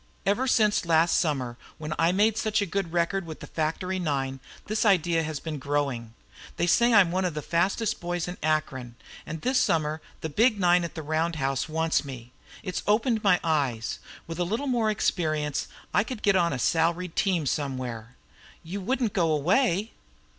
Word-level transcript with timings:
Ever 0.25 0.47
since 0.47 0.83
last 0.83 1.19
summer 1.19 1.57
when 1.77 1.93
I 1.99 2.11
made 2.11 2.35
such 2.35 2.59
a 2.59 2.65
good 2.65 2.91
record 2.91 3.27
with 3.27 3.39
the 3.39 3.45
factory 3.45 3.99
nine 3.99 4.39
this 4.65 4.83
idea 4.83 5.21
has 5.21 5.39
been 5.39 5.59
growing. 5.59 6.15
They 6.57 6.65
say 6.65 6.91
I'm 6.91 7.11
one 7.11 7.23
of 7.23 7.35
the 7.35 7.43
fastest 7.43 7.99
boys 7.99 8.27
in 8.27 8.35
Akron, 8.41 8.95
and 9.27 9.41
this 9.41 9.59
summer 9.59 10.01
the 10.21 10.27
big 10.29 10.59
nine 10.59 10.83
at 10.83 10.95
the 10.95 11.03
round 11.03 11.35
house 11.35 11.69
wants 11.69 12.03
me. 12.03 12.31
It's 12.63 12.81
opened 12.87 13.23
my 13.23 13.39
eyes. 13.43 13.99
With 14.25 14.39
a 14.39 14.43
little 14.43 14.65
more 14.65 14.89
experience 14.89 15.67
I 15.93 16.03
could 16.03 16.23
get 16.23 16.35
on 16.35 16.51
a 16.51 16.57
salaried 16.57 17.15
team 17.15 17.45
some 17.45 17.77
where." 17.77 18.15
"You 18.63 18.81
wouldn't 18.81 19.13
go 19.13 19.31
away?" 19.31 19.91